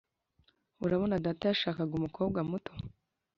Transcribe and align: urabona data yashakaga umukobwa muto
urabona 0.85 1.21
data 1.25 1.43
yashakaga 1.51 1.93
umukobwa 1.99 2.39
muto 2.49 2.71